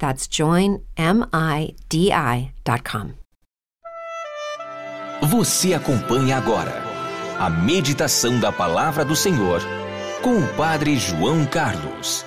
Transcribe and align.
That's 0.00 0.26
joinmidi.com. 0.30 0.80
Você 5.28 5.74
acompanha 5.74 6.38
agora 6.38 6.82
a 7.38 7.50
meditação 7.50 8.40
da 8.40 8.50
Palavra 8.50 9.04
do 9.04 9.14
Senhor 9.14 9.60
com 10.22 10.38
o 10.38 10.48
Padre 10.56 10.96
João 10.96 11.44
Carlos. 11.44 12.24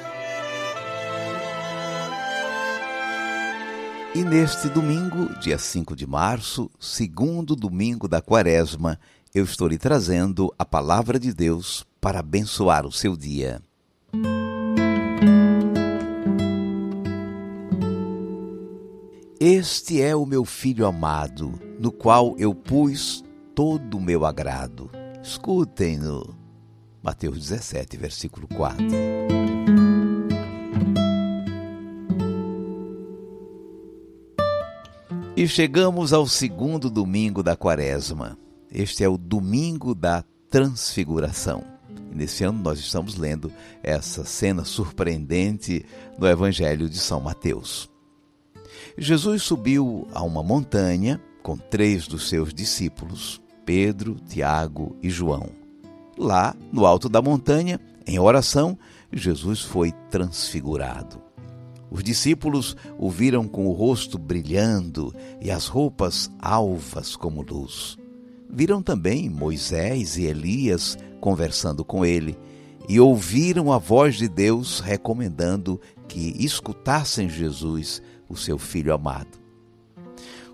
E 4.14 4.24
neste 4.24 4.70
domingo, 4.70 5.34
dia 5.40 5.58
5 5.58 5.96
de 5.96 6.06
março, 6.06 6.70
segundo 6.80 7.56
domingo 7.56 8.08
da 8.08 8.22
quaresma, 8.22 9.00
eu 9.34 9.44
estou 9.44 9.68
lhe 9.68 9.80
trazendo 9.80 10.54
a 10.60 10.64
palavra 10.64 11.20
de 11.20 11.34
Deus 11.34 11.84
para 12.00 12.20
abençoar 12.20 12.86
o 12.86 12.92
seu 12.92 13.18
dia. 13.18 13.60
Este 19.46 20.02
é 20.02 20.16
o 20.16 20.26
meu 20.26 20.46
filho 20.46 20.86
amado, 20.86 21.60
no 21.78 21.92
qual 21.92 22.34
eu 22.38 22.56
pus 22.56 23.22
todo 23.54 23.98
o 23.98 24.02
meu 24.02 24.26
agrado. 24.26 24.90
Escutem-no. 25.22 26.34
Mateus 27.04 27.50
17, 27.50 27.98
versículo 27.98 28.48
4. 28.48 28.86
E 35.36 35.46
chegamos 35.46 36.14
ao 36.14 36.26
segundo 36.26 36.90
domingo 36.90 37.44
da 37.44 37.58
quaresma. 37.58 38.38
Este 38.72 39.04
é 39.04 39.10
o 39.10 39.18
domingo 39.18 39.94
da 39.94 40.24
transfiguração. 40.50 41.66
E 42.14 42.16
nesse 42.16 42.46
ano 42.46 42.64
nós 42.64 42.80
estamos 42.80 43.18
lendo 43.18 43.52
essa 43.84 44.24
cena 44.24 44.64
surpreendente 44.64 45.86
no 46.18 46.30
Evangelho 46.30 46.88
de 46.88 46.98
São 46.98 47.20
Mateus. 47.20 47.92
Jesus 48.98 49.42
subiu 49.42 50.08
a 50.14 50.24
uma 50.24 50.44
montanha 50.44 51.20
com 51.42 51.58
três 51.58 52.08
dos 52.08 52.30
seus 52.30 52.54
discípulos, 52.54 53.42
Pedro, 53.66 54.16
Tiago 54.28 54.96
e 55.02 55.10
João. 55.10 55.50
Lá, 56.18 56.56
no 56.72 56.86
alto 56.86 57.10
da 57.10 57.22
montanha, 57.22 57.80
em 58.06 58.20
oração, 58.20 58.78
Jesus 59.12 59.62
foi 59.62 59.92
transfigurado. 60.12 61.22
Os 61.90 62.04
discípulos 62.04 62.76
o 62.98 63.10
viram 63.10 63.48
com 63.48 63.68
o 63.68 63.72
rosto 63.72 64.18
brilhando 64.18 65.14
e 65.42 65.52
as 65.52 65.68
roupas 65.68 66.30
alvas 66.40 67.16
como 67.16 67.42
luz. 67.42 67.98
Viram 68.50 68.82
também 68.82 69.30
Moisés 69.30 70.18
e 70.18 70.26
Elias 70.26 70.98
conversando 71.20 71.84
com 71.84 72.06
ele 72.06 72.38
e 72.88 73.00
ouviram 73.00 73.72
a 73.72 73.78
voz 73.78 74.16
de 74.16 74.28
Deus 74.28 74.80
recomendando 74.80 75.80
que 76.08 76.34
escutassem 76.44 77.30
Jesus 77.30 78.02
o 78.28 78.36
seu 78.36 78.58
filho 78.58 78.94
amado. 78.94 79.38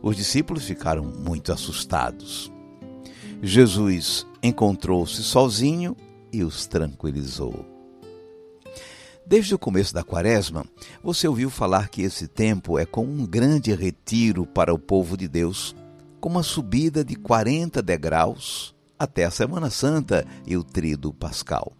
Os 0.02 0.16
discípulos 0.16 0.66
ficaram 0.66 1.04
muito 1.04 1.52
assustados. 1.52 2.52
Jesus 3.42 4.26
encontrou-se 4.42 5.22
sozinho 5.24 5.96
e 6.32 6.44
os 6.44 6.68
tranquilizou. 6.68 7.66
Desde 9.26 9.54
o 9.54 9.60
começo 9.60 9.94
da 9.94 10.04
quaresma, 10.04 10.66
você 11.04 11.28
ouviu 11.28 11.50
falar 11.50 11.90
que 11.90 12.02
esse 12.02 12.28
tempo 12.28 12.80
é 12.80 12.86
como 12.86 13.12
um 13.12 13.26
grande 13.26 13.74
retiro 13.76 14.46
para 14.46 14.74
o 14.74 14.80
povo 14.80 15.16
de 15.16 15.28
Deus, 15.28 15.76
com 16.20 16.30
uma 16.30 16.44
subida 16.44 17.04
de 17.04 17.16
40 17.16 17.82
degraus 17.82 18.74
até 18.98 19.26
a 19.26 19.32
Semana 19.32 19.70
Santa 19.70 20.26
e 20.48 20.58
o 20.58 20.64
Tríduo 20.64 21.14
Pascal. 21.14 21.79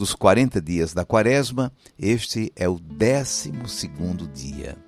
Dos 0.00 0.14
40 0.14 0.62
dias 0.62 0.94
da 0.94 1.04
quaresma, 1.04 1.70
este 1.98 2.50
é 2.56 2.66
o 2.66 2.78
décimo 2.78 3.68
segundo 3.68 4.26
dia. 4.26 4.78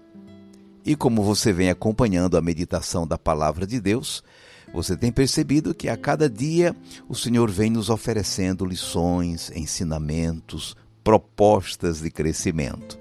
E 0.87 0.97
como 0.97 1.23
você 1.23 1.53
vem 1.53 1.69
acompanhando 1.69 2.39
a 2.39 2.41
meditação 2.41 3.07
da 3.07 3.19
palavra 3.19 3.67
de 3.67 3.79
Deus, 3.79 4.25
você 4.73 4.97
tem 4.97 5.13
percebido 5.13 5.75
que 5.75 5.91
a 5.91 5.99
cada 5.99 6.31
dia 6.31 6.75
o 7.11 7.15
Senhor 7.15 7.51
vem 7.51 7.69
nos 7.69 7.91
oferecendo 7.91 8.65
lições, 8.65 9.53
ensinamentos, 9.55 10.75
propostas 11.05 12.01
de 12.01 12.11
crescimento. 12.11 12.99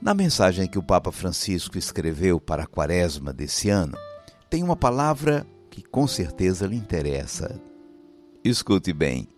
Na 0.00 0.14
mensagem 0.14 0.66
que 0.66 0.78
o 0.78 0.82
Papa 0.82 1.12
Francisco 1.12 1.76
escreveu 1.76 2.40
para 2.40 2.62
a 2.62 2.66
quaresma 2.66 3.34
desse 3.34 3.68
ano, 3.68 3.98
tem 4.48 4.62
uma 4.62 4.76
palavra 4.76 5.46
que 5.68 5.82
com 5.82 6.06
certeza 6.06 6.66
lhe 6.66 6.76
interessa. 6.76 7.60
Escute 8.42 8.94
bem. 8.94 9.28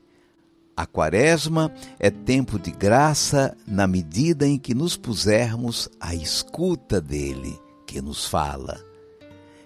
A 0.77 0.87
quaresma 0.87 1.71
é 1.99 2.10
tempo 2.10 2.59
de 2.59 2.71
graça 2.71 3.56
na 3.66 3.87
medida 3.87 4.47
em 4.47 4.59
que 4.59 4.75
nos 4.75 4.97
pusermos 4.97 5.88
à 6.00 6.15
escuta 6.15 7.00
dele, 7.00 7.60
que 7.87 8.00
nos 8.00 8.27
fala. 8.27 8.81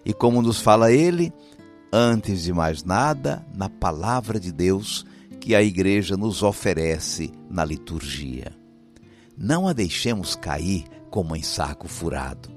E 0.04 0.12
como 0.12 0.42
nos 0.42 0.60
fala 0.60 0.90
ele, 0.92 1.32
antes 1.92 2.42
de 2.42 2.52
mais 2.52 2.82
nada, 2.82 3.46
na 3.54 3.68
palavra 3.68 4.40
de 4.40 4.50
Deus 4.50 5.06
que 5.40 5.54
a 5.54 5.62
igreja 5.62 6.16
nos 6.16 6.42
oferece 6.42 7.32
na 7.48 7.64
liturgia. 7.64 8.52
Não 9.38 9.68
a 9.68 9.72
deixemos 9.72 10.34
cair 10.34 10.84
como 11.08 11.36
em 11.36 11.42
saco 11.42 11.86
furado. 11.86 12.55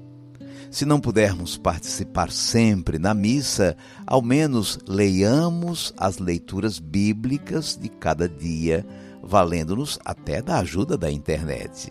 Se 0.70 0.84
não 0.84 1.00
pudermos 1.00 1.58
participar 1.58 2.30
sempre 2.30 2.96
na 2.96 3.12
missa, 3.12 3.76
ao 4.06 4.22
menos 4.22 4.78
leiamos 4.86 5.92
as 5.96 6.18
leituras 6.18 6.78
bíblicas 6.78 7.76
de 7.76 7.88
cada 7.88 8.28
dia, 8.28 8.86
valendo-nos 9.20 9.98
até 10.04 10.40
da 10.40 10.58
ajuda 10.58 10.96
da 10.96 11.10
internet. 11.10 11.90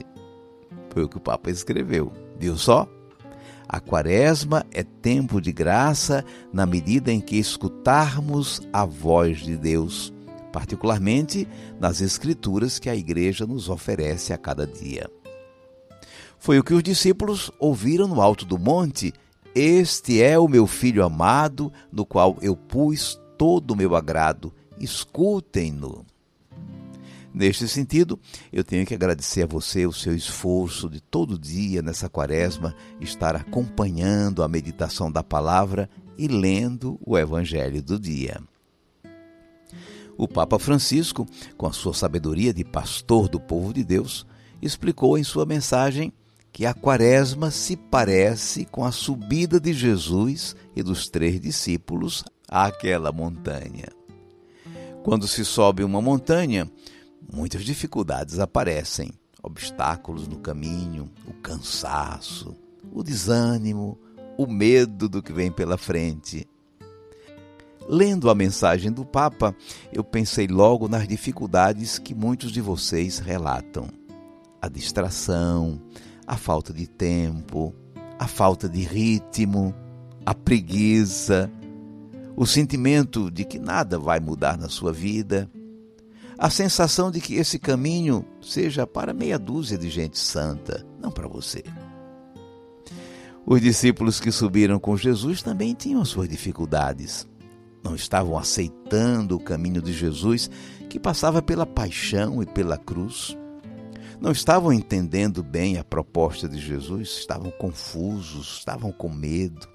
Foi 0.91 1.03
o 1.03 1.09
que 1.09 1.17
o 1.17 1.21
Papa 1.21 1.51
escreveu. 1.51 2.13
Viu 2.39 2.55
só? 2.55 2.87
A 3.67 3.81
quaresma 3.81 4.65
é 4.71 4.81
tempo 4.81 5.41
de 5.41 5.51
graça 5.51 6.23
na 6.51 6.65
medida 6.65 7.11
em 7.11 7.19
que 7.19 7.35
escutarmos 7.35 8.61
a 8.71 8.85
voz 8.85 9.39
de 9.39 9.57
Deus, 9.57 10.13
particularmente 10.53 11.45
nas 11.79 11.99
Escrituras 11.99 12.79
que 12.79 12.89
a 12.89 12.95
Igreja 12.95 13.45
nos 13.45 13.67
oferece 13.67 14.31
a 14.31 14.37
cada 14.37 14.65
dia. 14.65 15.07
Foi 16.39 16.57
o 16.57 16.63
que 16.63 16.73
os 16.73 16.81
discípulos 16.81 17.51
ouviram 17.59 18.07
no 18.07 18.21
alto 18.21 18.45
do 18.45 18.57
monte: 18.57 19.13
Este 19.53 20.21
é 20.21 20.39
o 20.39 20.47
meu 20.47 20.65
filho 20.65 21.03
amado, 21.03 21.71
no 21.91 22.05
qual 22.05 22.37
eu 22.41 22.55
pus 22.55 23.19
todo 23.37 23.71
o 23.71 23.75
meu 23.75 23.95
agrado. 23.95 24.53
Escutem-no. 24.79 26.05
Neste 27.33 27.67
sentido, 27.67 28.19
eu 28.51 28.63
tenho 28.63 28.85
que 28.85 28.93
agradecer 28.93 29.43
a 29.43 29.47
você 29.47 29.85
o 29.85 29.93
seu 29.93 30.15
esforço 30.15 30.89
de 30.89 30.99
todo 30.99 31.37
dia 31.37 31.81
nessa 31.81 32.09
quaresma 32.09 32.73
estar 32.99 33.35
acompanhando 33.35 34.41
a 34.41 34.47
meditação 34.47 35.11
da 35.11 35.21
palavra 35.21 35.89
e 36.17 36.27
lendo 36.27 36.99
o 37.05 37.17
evangelho 37.17 37.83
do 37.83 37.99
dia. 37.99 38.41
O 40.17 40.27
Papa 40.27 40.57
Francisco, 40.57 41.25
com 41.55 41.67
a 41.67 41.71
sua 41.71 41.93
sabedoria 41.93 42.53
de 42.53 42.65
pastor 42.65 43.29
do 43.29 43.39
povo 43.39 43.73
de 43.73 43.83
Deus, 43.83 44.25
explicou 44.61 45.17
em 45.17 45.23
sua 45.23 45.45
mensagem 45.45 46.11
que 46.51 46.65
a 46.65 46.73
quaresma 46.73 47.51
se 47.51 47.75
parece 47.75 48.65
com 48.65 48.83
a 48.83 48.91
subida 48.91 49.59
de 49.59 49.73
Jesus 49.73 50.55
e 50.75 50.83
dos 50.83 51.09
três 51.09 51.39
discípulos 51.39 52.23
àquela 52.47 53.11
montanha. 53.11 53.87
Quando 55.03 55.27
se 55.27 55.45
sobe 55.45 55.83
uma 55.83 56.01
montanha, 56.01 56.69
muitas 57.31 57.63
dificuldades 57.63 58.39
aparecem, 58.39 59.13
obstáculos 59.41 60.27
no 60.27 60.39
caminho, 60.39 61.09
o 61.27 61.33
cansaço, 61.33 62.55
o 62.91 63.03
desânimo, 63.03 63.97
o 64.37 64.45
medo 64.47 65.07
do 65.07 65.21
que 65.21 65.31
vem 65.31 65.51
pela 65.51 65.77
frente. 65.77 66.47
Lendo 67.87 68.29
a 68.29 68.35
mensagem 68.35 68.91
do 68.91 69.03
Papa, 69.03 69.55
eu 69.91 70.03
pensei 70.03 70.47
logo 70.47 70.87
nas 70.87 71.07
dificuldades 71.07 71.97
que 71.97 72.13
muitos 72.13 72.51
de 72.51 72.61
vocês 72.61 73.19
relatam: 73.19 73.87
a 74.61 74.69
distração, 74.69 75.81
a 76.29 76.37
falta 76.37 76.71
de 76.71 76.85
tempo, 76.87 77.73
a 78.19 78.27
falta 78.27 78.69
de 78.69 78.81
ritmo, 78.81 79.73
a 80.23 80.35
preguiça, 80.35 81.51
o 82.35 82.45
sentimento 82.45 83.31
de 83.31 83.43
que 83.43 83.57
nada 83.57 83.97
vai 83.97 84.19
mudar 84.19 84.55
na 84.55 84.69
sua 84.69 84.93
vida, 84.93 85.49
a 86.37 86.49
sensação 86.49 87.09
de 87.09 87.19
que 87.19 87.35
esse 87.35 87.57
caminho 87.57 88.23
seja 88.41 88.85
para 88.85 89.13
meia 89.13 89.39
dúzia 89.39 89.77
de 89.77 89.89
gente 89.89 90.19
santa, 90.19 90.85
não 91.01 91.09
para 91.11 91.27
você. 91.27 91.63
Os 93.45 93.59
discípulos 93.59 94.19
que 94.19 94.31
subiram 94.31 94.79
com 94.79 94.95
Jesus 94.95 95.41
também 95.41 95.73
tinham 95.73 96.05
suas 96.05 96.29
dificuldades 96.29 97.27
não 97.83 97.95
estavam 97.95 98.37
aceitando 98.37 99.35
o 99.35 99.39
caminho 99.39 99.81
de 99.81 99.93
Jesus 99.93 100.49
que 100.89 100.99
passava 100.99 101.41
pela 101.41 101.65
paixão 101.65 102.43
e 102.43 102.45
pela 102.45 102.77
cruz. 102.77 103.37
Não 104.21 104.31
estavam 104.33 104.73
entendendo 104.73 105.41
bem 105.41 105.77
a 105.77 105.83
proposta 105.83 106.47
de 106.49 106.59
Jesus, 106.59 107.19
estavam 107.19 107.49
confusos, 107.51 108.57
estavam 108.57 108.91
com 108.91 109.07
medo. 109.07 109.65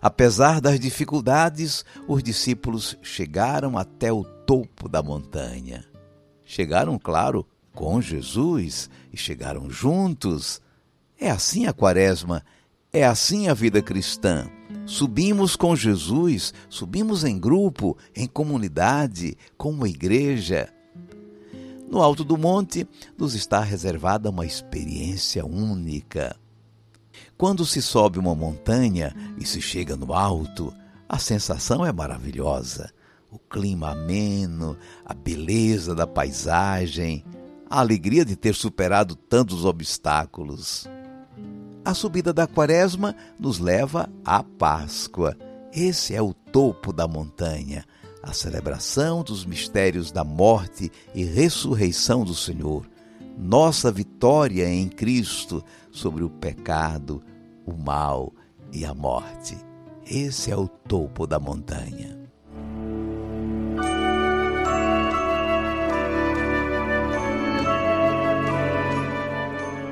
Apesar 0.00 0.60
das 0.60 0.80
dificuldades, 0.80 1.84
os 2.08 2.20
discípulos 2.20 2.98
chegaram 3.00 3.78
até 3.78 4.12
o 4.12 4.24
topo 4.24 4.88
da 4.88 5.00
montanha. 5.00 5.84
Chegaram, 6.44 6.98
claro, 6.98 7.46
com 7.72 8.02
Jesus 8.02 8.90
e 9.12 9.16
chegaram 9.16 9.70
juntos. 9.70 10.60
É 11.16 11.30
assim 11.30 11.66
a 11.66 11.72
Quaresma, 11.72 12.44
é 12.92 13.04
assim 13.04 13.46
a 13.46 13.54
vida 13.54 13.80
cristã. 13.80 14.50
Subimos 14.84 15.54
com 15.54 15.76
Jesus, 15.76 16.52
subimos 16.68 17.22
em 17.22 17.38
grupo, 17.38 17.96
em 18.16 18.26
comunidade, 18.26 19.38
como 19.56 19.86
igreja. 19.86 20.68
No 21.92 22.00
alto 22.00 22.24
do 22.24 22.38
monte 22.38 22.88
nos 23.18 23.34
está 23.34 23.60
reservada 23.60 24.30
uma 24.30 24.46
experiência 24.46 25.44
única. 25.44 26.34
Quando 27.36 27.66
se 27.66 27.82
sobe 27.82 28.18
uma 28.18 28.34
montanha 28.34 29.14
e 29.36 29.44
se 29.44 29.60
chega 29.60 29.94
no 29.94 30.14
alto, 30.14 30.72
a 31.06 31.18
sensação 31.18 31.84
é 31.84 31.92
maravilhosa. 31.92 32.90
O 33.30 33.38
clima 33.38 33.90
ameno, 33.90 34.74
a 35.04 35.12
beleza 35.12 35.94
da 35.94 36.06
paisagem, 36.06 37.26
a 37.68 37.80
alegria 37.80 38.24
de 38.24 38.36
ter 38.36 38.54
superado 38.54 39.14
tantos 39.14 39.66
obstáculos. 39.66 40.88
A 41.84 41.92
subida 41.92 42.32
da 42.32 42.46
Quaresma 42.46 43.14
nos 43.38 43.58
leva 43.58 44.08
à 44.24 44.42
Páscoa. 44.42 45.36
Esse 45.70 46.14
é 46.14 46.22
o 46.22 46.32
topo 46.32 46.90
da 46.90 47.06
montanha, 47.06 47.84
a 48.22 48.32
celebração 48.32 49.22
dos 49.22 49.44
mistérios 49.44 50.12
da 50.12 50.22
morte 50.22 50.92
e 51.14 51.24
ressurreição 51.24 52.24
do 52.24 52.34
Senhor, 52.34 52.88
nossa 53.36 53.90
vitória 53.90 54.68
em 54.68 54.88
Cristo 54.88 55.64
sobre 55.90 56.22
o 56.22 56.30
pecado, 56.30 57.22
o 57.66 57.72
mal 57.72 58.32
e 58.72 58.84
a 58.84 58.94
morte. 58.94 59.56
Esse 60.08 60.50
é 60.50 60.56
o 60.56 60.68
topo 60.68 61.26
da 61.26 61.40
montanha. 61.40 62.20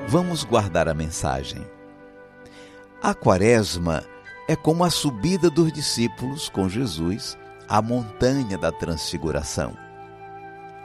Vamos 0.06 0.44
guardar 0.44 0.88
a 0.88 0.94
mensagem. 0.94 1.65
A 3.03 3.15
quaresma 3.15 4.05
é 4.49 4.56
como 4.56 4.85
a 4.85 4.91
subida 4.91 5.49
dos 5.49 5.73
discípulos 5.73 6.49
com 6.49 6.69
Jesus 6.69 7.38
à 7.70 7.81
montanha 7.81 8.58
da 8.58 8.72
transfiguração. 8.72 9.76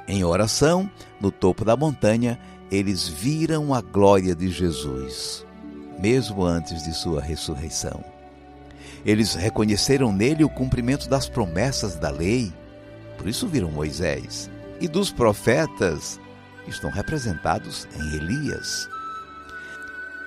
Em 0.08 0.24
oração, 0.24 0.88
no 1.20 1.32
topo 1.32 1.66
da 1.66 1.76
montanha, 1.76 2.40
eles 2.70 3.08
viram 3.08 3.74
a 3.74 3.82
glória 3.82 4.36
de 4.36 4.50
Jesus, 4.52 5.44
mesmo 6.00 6.44
antes 6.46 6.84
de 6.84 6.94
sua 6.94 7.20
ressurreição. 7.20 8.06
Eles 9.04 9.34
reconheceram 9.34 10.12
nele 10.12 10.44
o 10.44 10.50
cumprimento 10.50 11.10
das 11.10 11.28
promessas 11.28 11.96
da 11.96 12.12
lei, 12.12 12.54
por 13.18 13.28
isso 13.28 13.48
viram 13.48 13.72
Moisés, 13.72 14.48
e 14.80 14.88
dos 14.88 15.12
profetas, 15.12 16.20
estão 16.68 16.92
representados 16.92 17.88
em 17.96 18.16
Elias. 18.16 18.88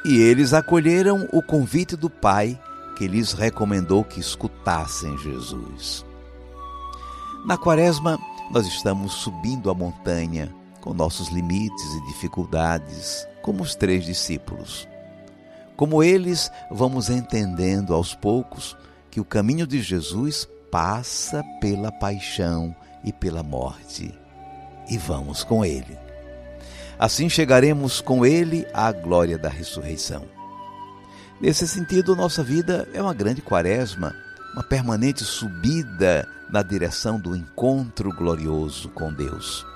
E 0.05 0.19
eles 0.19 0.53
acolheram 0.53 1.29
o 1.33 1.41
convite 1.41 1.95
do 1.95 2.11
Pai, 2.11 2.61
que 2.97 3.07
lhes 3.07 3.33
recomendou 3.33 4.03
que 4.03 4.19
escutassem 4.19 5.17
Jesus. 5.19 6.08
Na 7.45 7.57
Quaresma, 7.57 8.19
nós 8.51 8.67
estamos 8.67 9.13
subindo 9.13 9.71
a 9.71 9.75
montanha 9.75 10.55
com 10.81 10.93
nossos 10.93 11.29
limites 11.29 11.95
e 11.95 12.07
dificuldades, 12.07 13.27
como 13.43 13.63
os 13.63 13.75
três 13.75 14.05
discípulos. 14.05 14.89
Como 15.77 16.03
eles, 16.03 16.51
vamos 16.71 17.09
entendendo 17.09 17.95
aos 17.95 18.15
poucos 18.15 18.77
que 19.11 19.21
o 19.21 19.25
caminho 19.25 19.67
de 19.67 19.81
Jesus 19.81 20.49
passa 20.71 21.43
pela 21.61 21.91
paixão 21.93 22.75
e 23.05 23.13
pela 23.13 23.43
morte. 23.43 24.13
E 24.89 24.99
vamos 24.99 25.45
com 25.45 25.65
ele. 25.65 25.99
Assim 26.99 27.29
chegaremos 27.29 28.01
com 28.01 28.27
Ele 28.27 28.67
à 28.75 28.91
glória 28.91 29.39
da 29.39 29.49
ressurreição. 29.49 30.25
Nesse 31.41 31.69
sentido, 31.69 32.17
nossa 32.17 32.43
vida 32.43 32.89
é 32.93 33.01
uma 33.01 33.15
grande 33.15 33.41
quaresma, 33.41 34.13
uma 34.53 34.63
permanente 34.63 35.25
subida 35.25 36.27
na 36.51 36.63
direção 36.63 37.19
do 37.19 37.37
encontro 37.37 38.13
glorioso 38.13 38.89
com 38.91 39.13
Deus. 39.13 39.67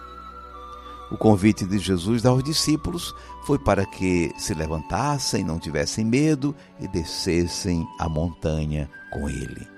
O 1.11 1.17
convite 1.17 1.67
de 1.67 1.79
Jesus 1.79 2.25
aos 2.25 2.43
discípulos 2.43 3.15
foi 3.45 3.59
para 3.59 3.85
que 3.85 4.33
se 4.39 4.55
levantassem, 4.55 5.45
não 5.45 5.59
tivessem 5.59 6.05
medo 6.05 6.55
e 6.81 6.89
descessem 6.89 7.87
a 7.99 8.09
montanha 8.09 8.89
com 9.13 9.29
Ele. 9.29 9.69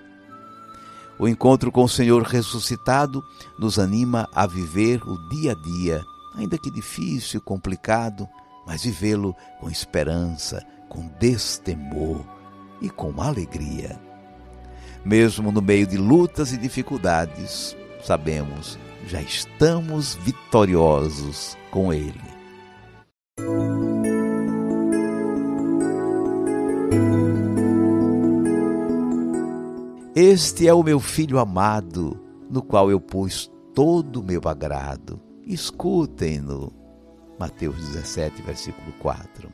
O 1.18 1.26
encontro 1.26 1.72
com 1.72 1.84
o 1.84 1.88
Senhor 1.88 2.22
ressuscitado 2.22 3.22
nos 3.58 3.78
anima 3.78 4.28
a 4.32 4.46
viver 4.46 5.02
o 5.08 5.16
dia 5.28 5.52
a 5.52 5.54
dia 5.54 6.04
ainda 6.34 6.58
que 6.58 6.70
difícil 6.70 7.38
e 7.38 7.42
complicado, 7.42 8.28
mas 8.66 8.84
vivê-lo 8.84 9.34
com 9.60 9.70
esperança, 9.70 10.64
com 10.88 11.08
destemor 11.18 12.24
e 12.80 12.90
com 12.90 13.20
alegria. 13.22 14.00
Mesmo 15.04 15.52
no 15.52 15.60
meio 15.60 15.86
de 15.86 15.96
lutas 15.96 16.52
e 16.52 16.56
dificuldades, 16.56 17.76
sabemos, 18.02 18.78
já 19.06 19.20
estamos 19.20 20.14
vitoriosos 20.16 21.56
com 21.70 21.92
Ele. 21.92 22.34
Este 30.16 30.68
é 30.68 30.72
o 30.72 30.82
meu 30.82 31.00
filho 31.00 31.38
amado, 31.38 32.18
no 32.48 32.62
qual 32.62 32.90
eu 32.90 33.00
pus 33.00 33.50
todo 33.74 34.20
o 34.20 34.24
meu 34.24 34.40
agrado 34.46 35.20
escutem-no. 35.46 36.72
Mateus 37.38 37.76
17, 37.76 38.42
versículo 38.42 38.92
4. 39.00 39.52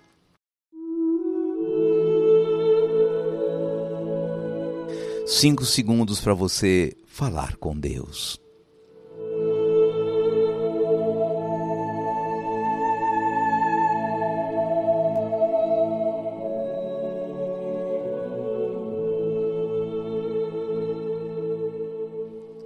Cinco 5.32 5.64
segundos 5.64 6.20
para 6.20 6.34
você 6.34 6.92
falar 7.06 7.54
com 7.56 7.78
Deus. 7.78 8.36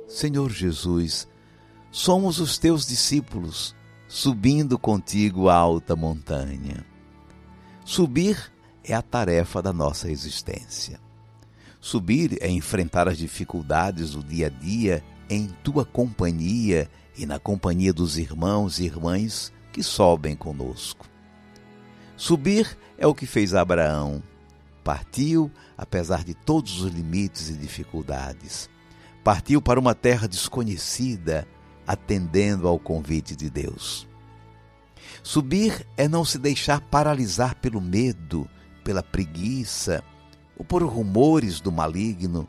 Senhor 0.08 0.50
Jesus, 0.50 1.28
Somos 1.90 2.40
os 2.40 2.56
teus 2.56 2.86
discípulos, 2.86 3.76
subindo 4.08 4.78
contigo 4.78 5.50
a 5.50 5.54
alta 5.54 5.94
montanha. 5.94 6.84
Subir 7.84 8.50
é 8.82 8.94
a 8.94 9.02
tarefa 9.02 9.60
da 9.60 9.72
nossa 9.72 10.10
existência. 10.10 10.98
Subir 11.84 12.38
é 12.40 12.48
enfrentar 12.48 13.08
as 13.08 13.18
dificuldades 13.18 14.12
do 14.12 14.22
dia 14.22 14.46
a 14.46 14.48
dia 14.48 15.04
em 15.28 15.48
tua 15.62 15.84
companhia 15.84 16.88
e 17.14 17.26
na 17.26 17.38
companhia 17.38 17.92
dos 17.92 18.16
irmãos 18.16 18.78
e 18.78 18.86
irmãs 18.86 19.52
que 19.70 19.82
sobem 19.82 20.34
conosco. 20.34 21.06
Subir 22.16 22.74
é 22.96 23.06
o 23.06 23.14
que 23.14 23.26
fez 23.26 23.54
Abraão. 23.54 24.22
Partiu, 24.82 25.52
apesar 25.76 26.24
de 26.24 26.32
todos 26.32 26.80
os 26.80 26.90
limites 26.90 27.50
e 27.50 27.52
dificuldades. 27.52 28.70
Partiu 29.22 29.60
para 29.60 29.78
uma 29.78 29.94
terra 29.94 30.26
desconhecida, 30.26 31.46
atendendo 31.86 32.66
ao 32.66 32.78
convite 32.78 33.36
de 33.36 33.50
Deus. 33.50 34.08
Subir 35.22 35.86
é 35.98 36.08
não 36.08 36.24
se 36.24 36.38
deixar 36.38 36.80
paralisar 36.80 37.54
pelo 37.56 37.78
medo, 37.78 38.48
pela 38.82 39.02
preguiça, 39.02 40.02
ou 40.56 40.64
por 40.64 40.82
rumores 40.82 41.60
do 41.60 41.72
maligno, 41.72 42.48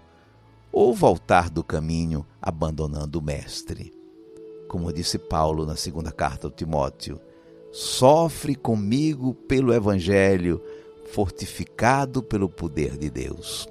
ou 0.72 0.94
voltar 0.94 1.50
do 1.50 1.64
caminho 1.64 2.26
abandonando 2.42 3.20
o 3.20 3.22
Mestre. 3.22 3.94
Como 4.68 4.92
disse 4.92 5.18
Paulo 5.18 5.66
na 5.66 5.76
segunda 5.76 6.12
carta 6.12 6.48
ao 6.48 6.52
Timóteo, 6.52 7.20
sofre 7.72 8.56
comigo 8.56 9.34
pelo 9.34 9.74
Evangelho, 9.74 10.62
fortificado 11.12 12.22
pelo 12.22 12.50
poder 12.50 12.98
de 12.98 13.10
Deus. 13.10 13.68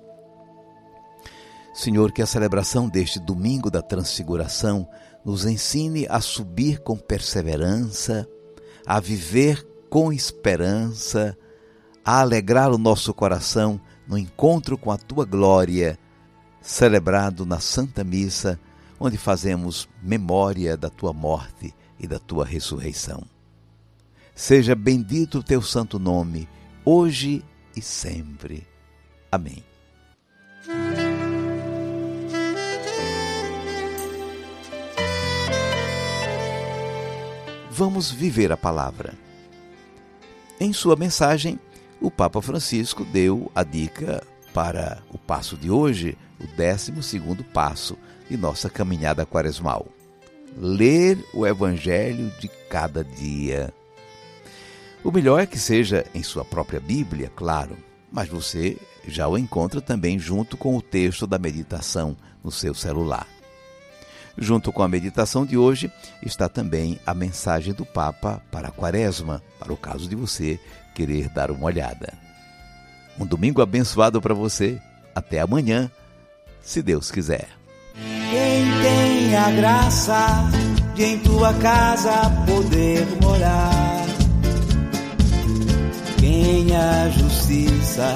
Senhor, 1.75 2.13
que 2.13 2.23
a 2.23 2.27
celebração 2.27 2.89
deste 2.89 3.19
domingo 3.19 3.71
da 3.71 3.83
Transfiguração 3.83 4.89
nos 5.25 5.45
ensine 5.45 6.07
a 6.09 6.21
subir 6.21 6.79
com 6.81 6.97
perseverança, 6.97 8.29
a 8.87 9.01
viver 9.01 9.67
com 9.91 10.13
esperança, 10.13 11.37
a 12.05 12.21
alegrar 12.21 12.71
o 12.71 12.79
nosso 12.79 13.13
coração 13.13 13.81
no 14.07 14.19
encontro 14.19 14.77
com 14.77 14.91
a 14.91 14.99
tua 14.99 15.25
glória, 15.25 15.99
celebrado 16.61 17.45
na 17.45 17.61
Santa 17.61 18.05
Missa, 18.05 18.59
onde 18.99 19.17
fazemos 19.17 19.89
memória 20.03 20.77
da 20.77 20.89
tua 20.89 21.13
morte 21.13 21.75
e 21.99 22.07
da 22.07 22.19
tua 22.19 22.45
ressurreição. 22.45 23.23
Seja 24.35 24.75
bendito 24.75 25.39
o 25.39 25.43
teu 25.43 25.63
santo 25.63 25.99
nome, 25.99 26.49
hoje 26.85 27.45
e 27.77 27.81
sempre. 27.81 28.67
Amém. 29.31 29.65
Vamos 37.71 38.11
viver 38.11 38.53
a 38.53 38.57
palavra. 38.57 39.15
Em 40.61 40.73
sua 40.73 40.95
mensagem, 40.95 41.59
o 42.05 42.11
Papa 42.11 42.43
Francisco 42.43 43.03
deu 43.03 43.51
a 43.55 43.65
dica 43.65 44.23
para 44.53 45.03
o 45.11 45.17
passo 45.17 45.57
de 45.57 45.71
hoje, 45.71 46.19
o 46.39 46.45
12 46.47 46.93
passo 47.45 47.97
de 48.29 48.37
nossa 48.37 48.69
caminhada 48.69 49.25
quaresmal. 49.25 49.87
Ler 50.55 51.19
o 51.33 51.47
Evangelho 51.47 52.31
de 52.39 52.49
cada 52.69 53.03
dia. 53.03 53.73
O 55.03 55.11
melhor 55.11 55.41
é 55.41 55.47
que 55.47 55.59
seja 55.59 56.05
em 56.15 56.23
sua 56.23 56.45
própria 56.45 56.79
Bíblia, 56.79 57.33
claro, 57.35 57.75
mas 58.13 58.29
você 58.29 58.77
já 59.09 59.27
o 59.27 59.39
encontra 59.39 59.81
também 59.81 60.19
junto 60.19 60.59
com 60.59 60.77
o 60.77 60.83
texto 60.83 61.27
da 61.27 61.39
meditação 61.39 62.15
no 62.45 62.51
seu 62.51 62.75
celular. 62.75 63.27
Junto 64.37 64.73
com 64.73 64.83
a 64.83 64.89
meditação 64.89 65.47
de 65.47 65.57
hoje 65.57 65.91
está 66.23 66.49
também 66.49 66.99
a 67.07 67.15
mensagem 67.15 67.73
do 67.73 67.87
Papa 67.87 68.43
para 68.51 68.69
a 68.69 68.73
Quaresma, 68.73 69.43
para 69.59 69.73
o 69.73 69.77
caso 69.77 70.09
de 70.09 70.17
você 70.17 70.59
querer 70.95 71.29
dar 71.29 71.51
uma 71.51 71.67
olhada. 71.67 72.13
Um 73.19 73.25
domingo 73.25 73.63
abençoado 73.63 74.21
para 74.21 74.35
você. 74.35 74.81
Até 75.15 75.41
amanhã, 75.41 75.89
se 76.61 76.83
Deus 76.83 77.11
quiser. 77.11 77.49
Quem 77.95 78.83
tem 78.83 79.37
a 79.37 79.51
graça 79.53 80.27
de 80.97 81.05
em 81.05 81.19
tua 81.21 81.55
casa 81.55 82.31
poder 82.47 83.07
morar, 83.23 84.07
quem 86.19 86.75
a 86.77 87.09
justiça 87.11 88.13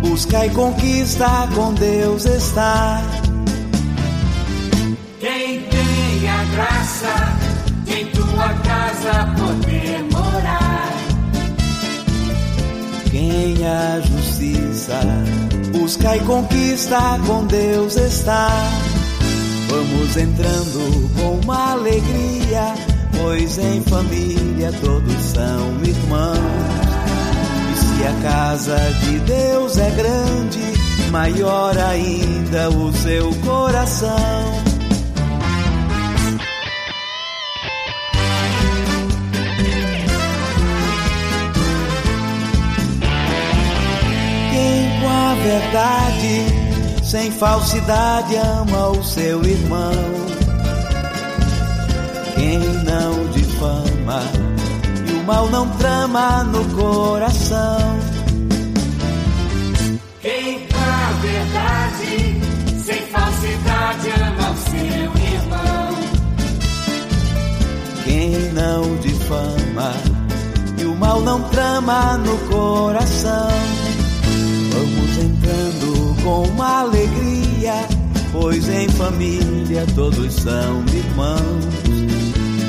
busca 0.00 0.46
e 0.46 0.50
conquista 0.50 1.48
com 1.54 1.74
Deus 1.74 2.24
está 2.24 3.02
graça 6.60 7.14
de 7.84 7.92
em 8.00 8.06
tua 8.06 8.48
casa 8.54 9.34
poder 9.38 10.02
morar. 10.12 10.88
Quem 13.10 13.66
a 13.66 14.00
justiça 14.00 15.00
busca 15.72 16.16
e 16.16 16.20
conquista 16.20 17.18
com 17.26 17.46
Deus 17.46 17.96
está. 17.96 18.48
Vamos 19.68 20.16
entrando 20.16 21.10
com 21.16 21.40
uma 21.44 21.72
alegria, 21.72 22.74
pois 23.18 23.58
em 23.58 23.82
família 23.82 24.72
todos 24.80 25.22
são 25.22 25.84
irmãos. 25.84 26.36
E 27.72 27.76
se 27.76 28.06
a 28.06 28.22
casa 28.22 28.78
de 29.00 29.18
Deus 29.20 29.76
é 29.78 29.90
grande, 29.90 31.10
maior 31.10 31.76
ainda 31.78 32.70
o 32.70 32.92
seu 32.92 33.32
coração. 33.44 34.59
Verdade, 45.42 46.46
sem 47.02 47.30
falsidade 47.30 48.36
ama 48.36 48.88
o 48.90 49.02
seu 49.02 49.42
irmão. 49.42 49.92
Quem 52.34 52.58
não 52.58 53.26
difama 53.32 54.22
e 55.08 55.12
o 55.12 55.24
mal 55.24 55.48
não 55.48 55.68
trama 55.70 56.44
no 56.44 56.64
coração. 56.76 57.98
Quem 60.20 60.66
a 60.74 61.12
verdade, 61.20 62.40
sem 62.84 63.02
falsidade 63.06 64.08
ama 64.22 64.50
o 64.50 64.56
seu 64.70 65.12
irmão. 65.34 65.90
Quem 68.04 68.52
não 68.52 68.96
difama 68.96 69.92
e 70.78 70.84
o 70.84 70.94
mal 70.96 71.20
não 71.20 71.42
trama 71.42 72.16
no 72.18 72.38
coração 72.48 73.09
pois 78.50 78.68
em 78.68 78.88
família 78.88 79.86
todos 79.94 80.34
são 80.34 80.84
irmãos. 80.86 81.64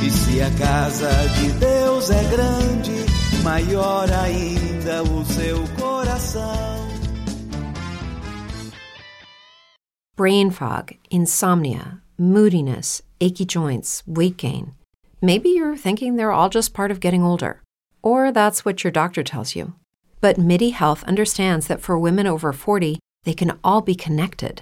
E 0.06 0.12
se 0.12 0.40
a 0.40 0.52
casa 0.52 1.10
de 1.40 1.52
Deus 1.54 2.12
é 2.12 2.24
grande, 2.26 2.92
maior 3.44 4.08
ainda 4.12 5.02
o 5.02 5.26
seu 5.26 5.64
coração. 5.80 6.88
Brain 10.16 10.52
fog, 10.52 11.00
insomnia, 11.10 12.00
moodiness, 12.16 13.02
achy 13.20 13.48
joints, 13.50 14.04
weight 14.06 14.38
gain. 14.38 14.76
Maybe 15.20 15.50
you're 15.50 15.76
thinking 15.76 16.16
they're 16.16 16.32
all 16.32 16.50
just 16.50 16.76
part 16.76 16.92
of 16.92 17.00
getting 17.00 17.24
older. 17.24 17.64
Or 18.04 18.32
that's 18.32 18.64
what 18.64 18.84
your 18.84 18.92
doctor 18.92 19.24
tells 19.24 19.56
you. 19.56 19.74
But 20.20 20.38
MIDI 20.38 20.70
Health 20.70 21.04
understands 21.06 21.66
that 21.66 21.82
for 21.82 21.98
women 21.98 22.28
over 22.28 22.54
40, 22.54 23.00
they 23.24 23.34
can 23.34 23.58
all 23.64 23.82
be 23.82 23.96
connected. 23.96 24.62